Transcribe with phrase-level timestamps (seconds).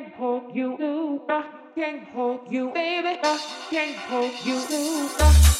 [0.00, 1.22] can't hold you.
[1.28, 1.44] I ah.
[1.74, 3.18] can't hold you, baby.
[3.22, 3.36] Ah.
[3.36, 4.56] I can't hold you.
[5.18, 5.59] I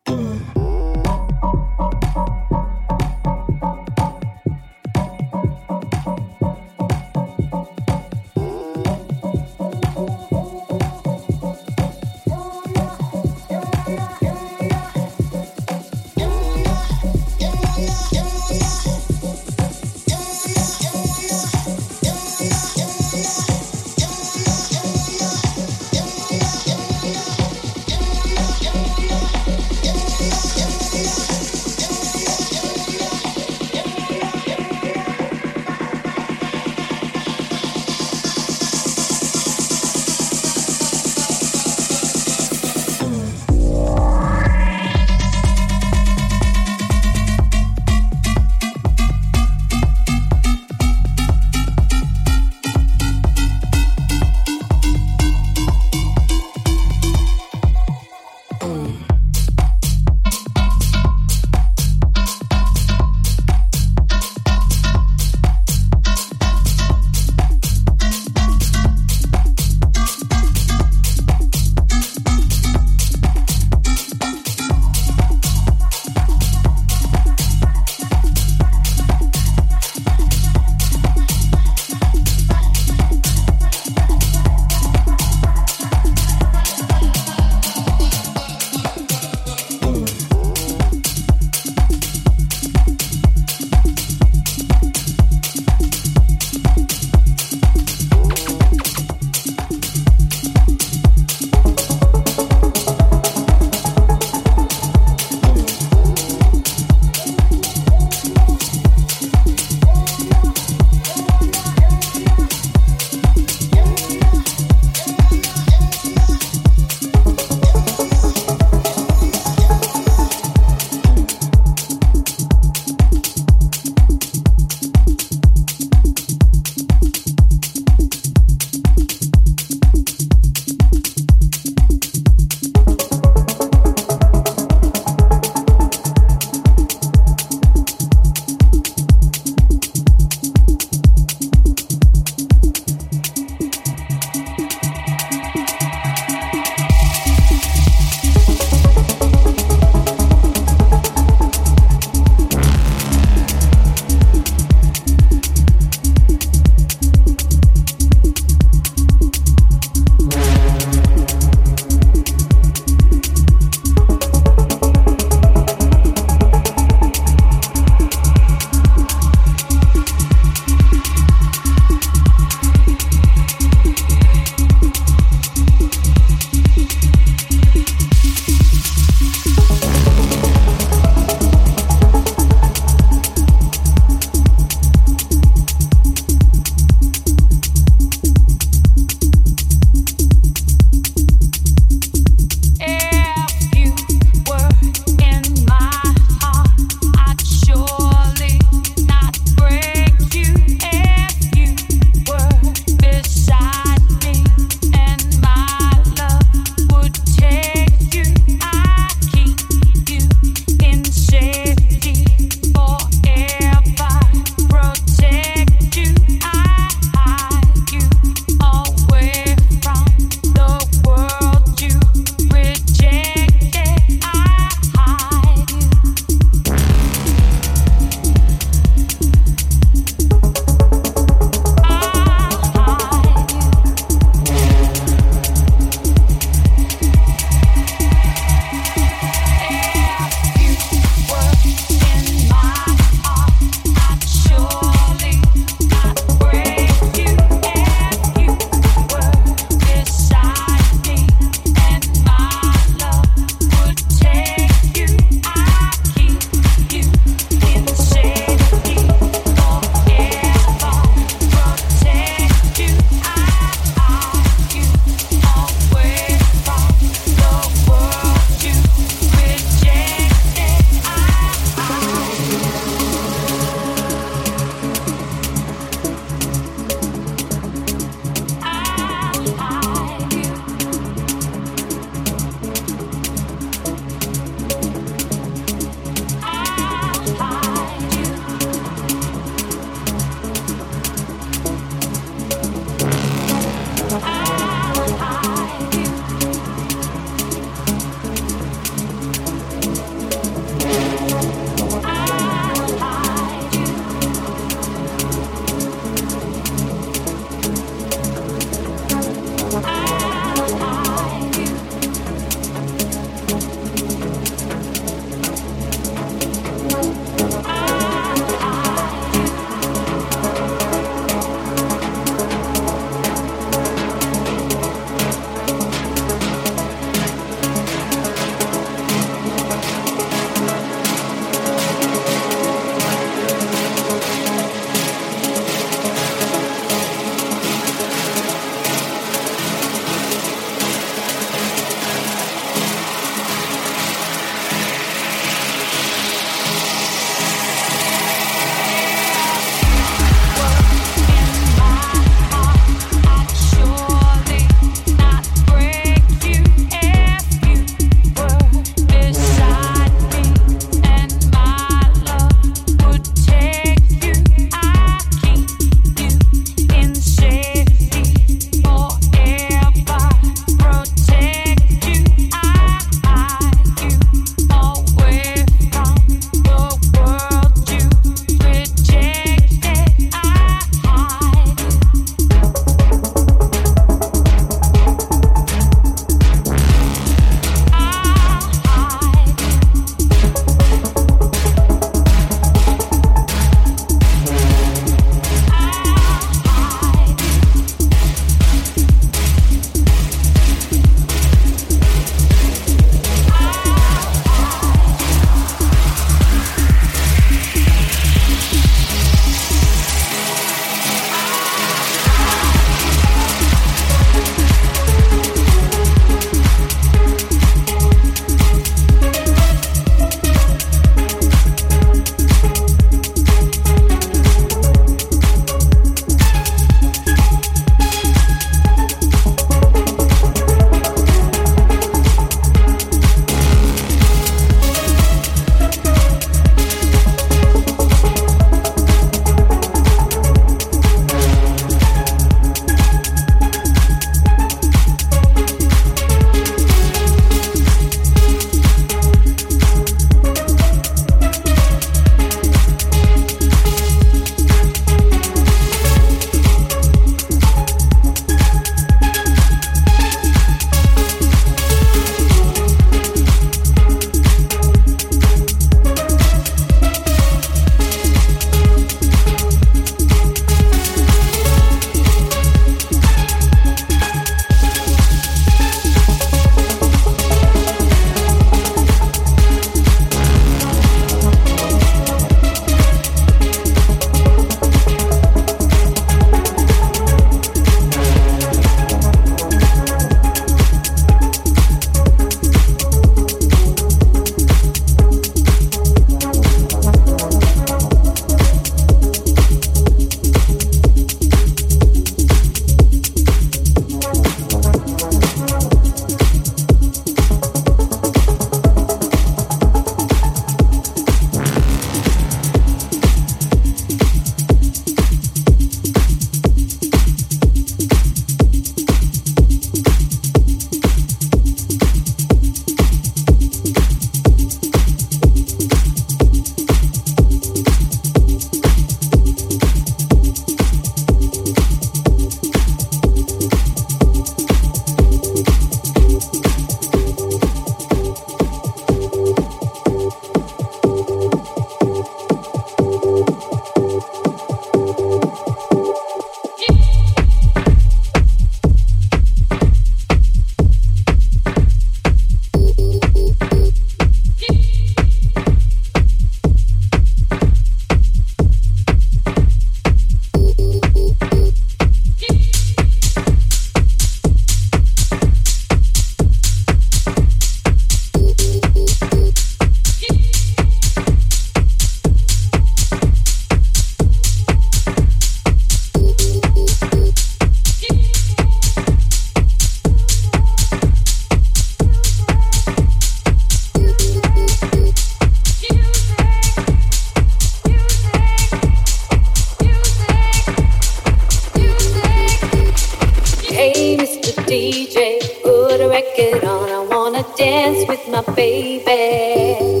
[597.42, 600.00] I dance with my baby.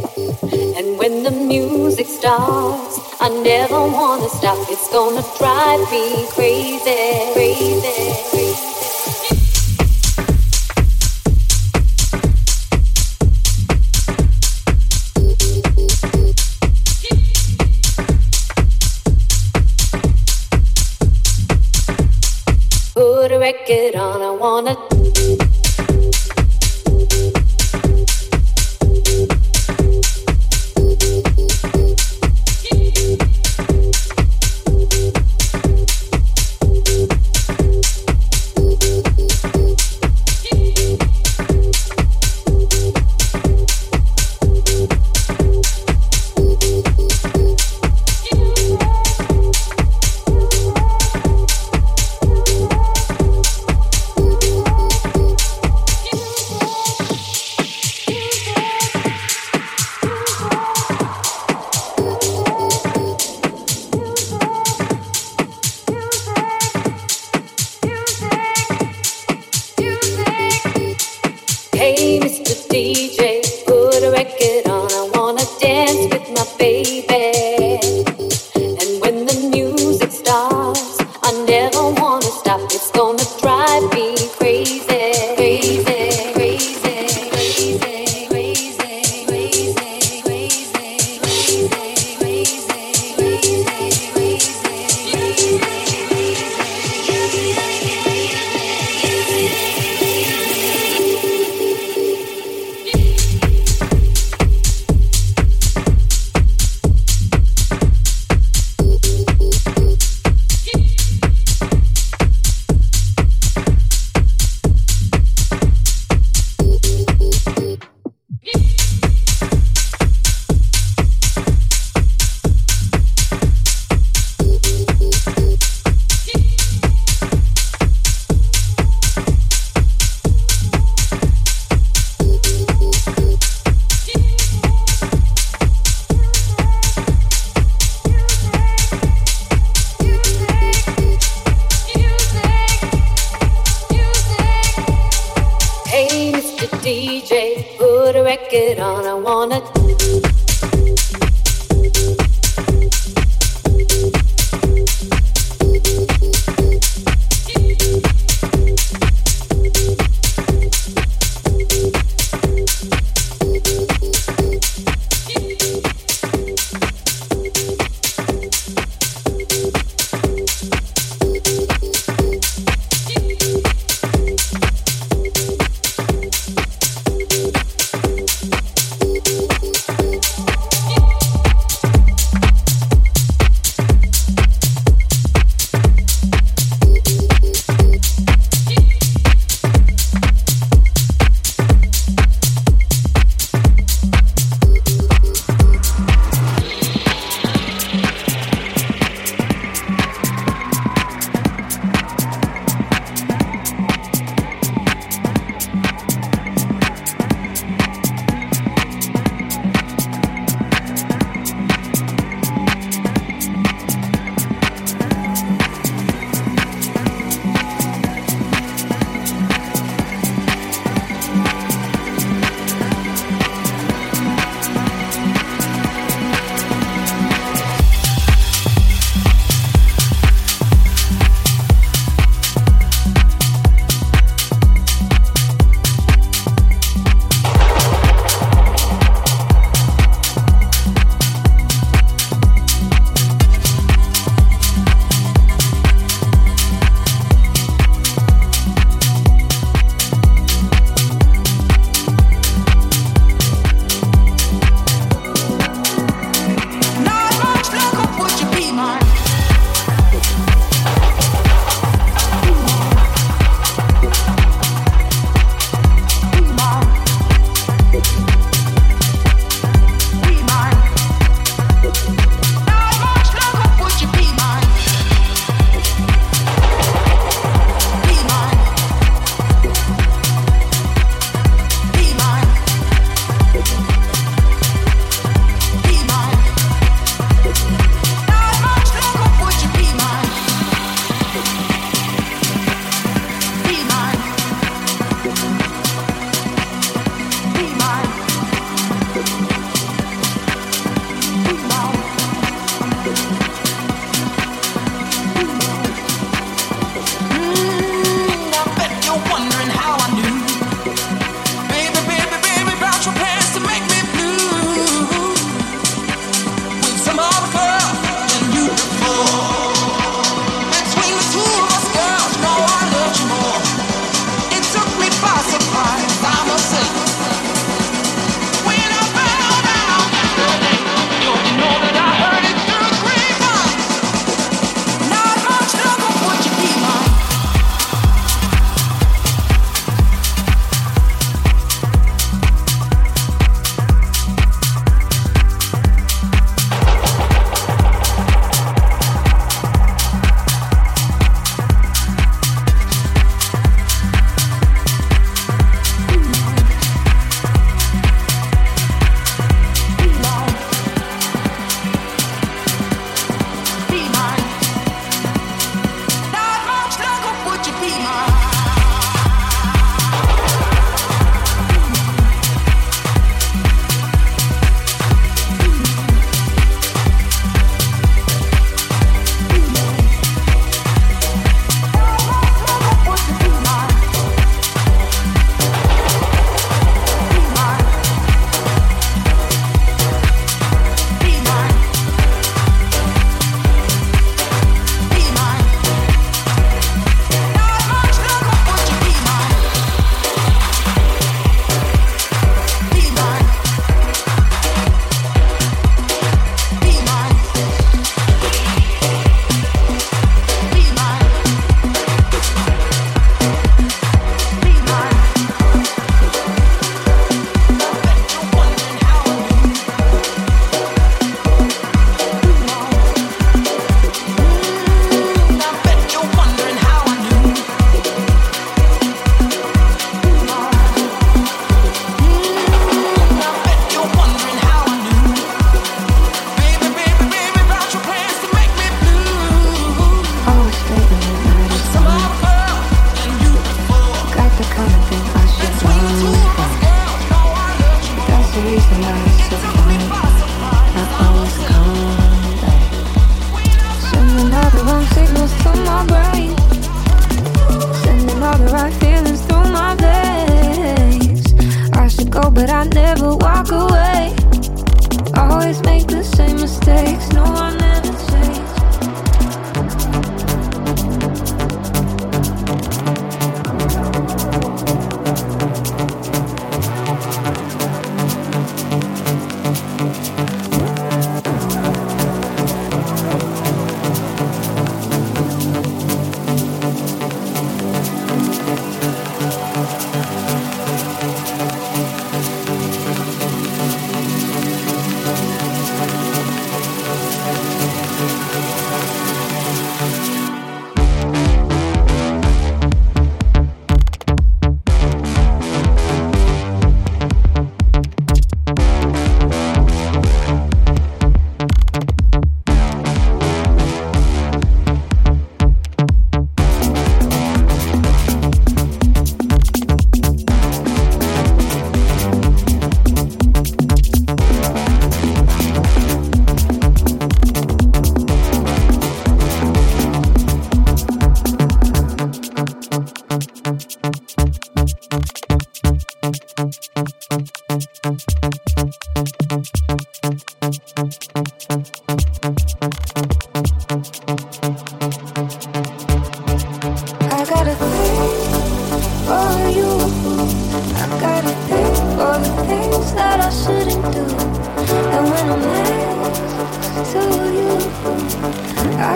[0.78, 4.58] And when the music starts, I never wanna stop.
[4.70, 8.01] It's gonna drive me crazy, crazy.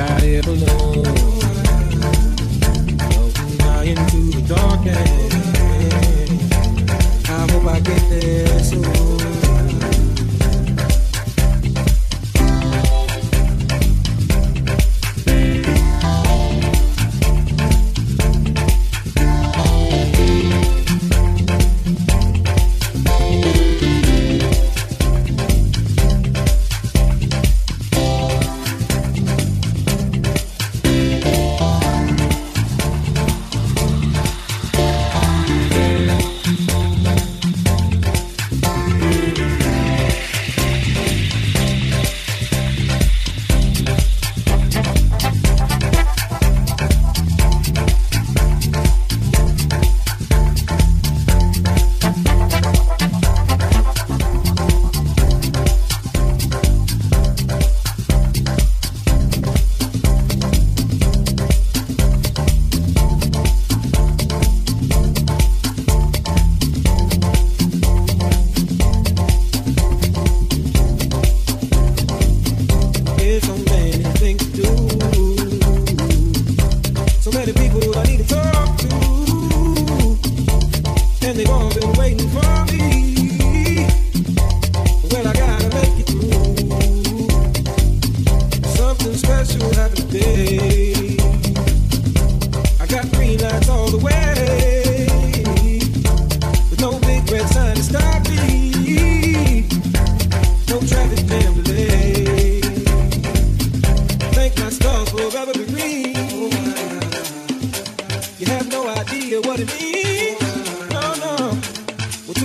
[0.00, 1.07] I ever loved.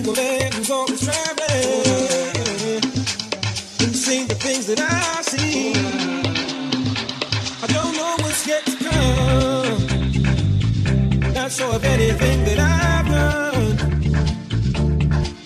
[0.06, 1.43] who's always traveling
[4.28, 5.14] the things that I.
[7.64, 9.88] I don't know what's next to come.
[11.34, 13.78] Not sure if anything that I've done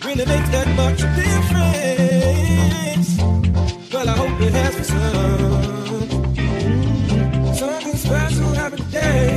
[0.04, 3.10] really makes that much difference.
[3.94, 6.08] Well, I hope it has some.
[7.54, 9.30] Something special happened today.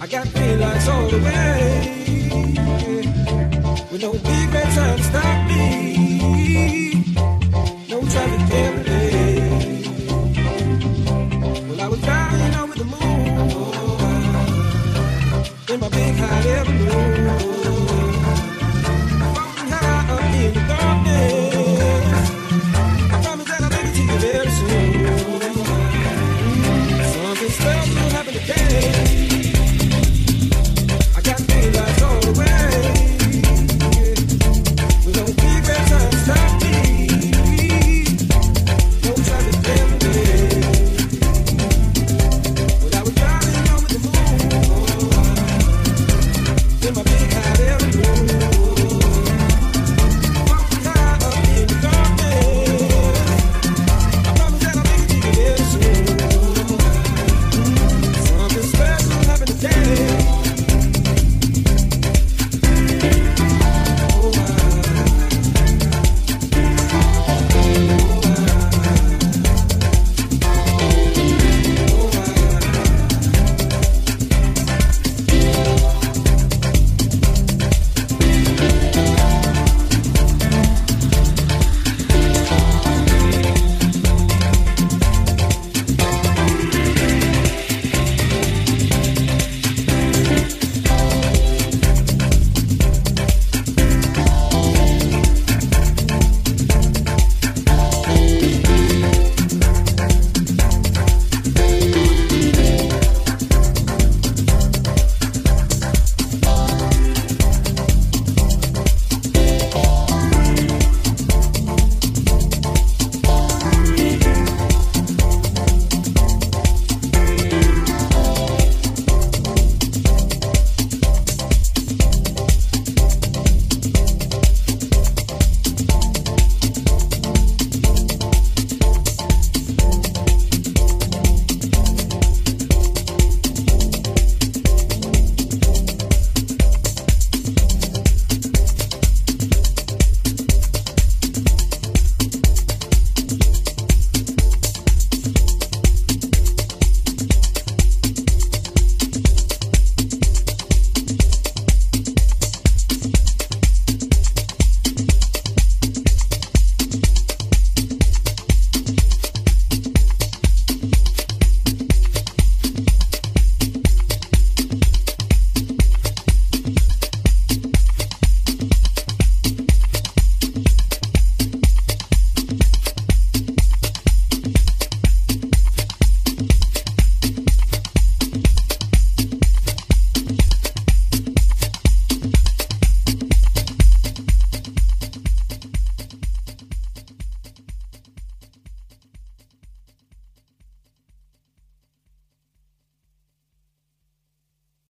[0.00, 1.57] I got daylights all the way.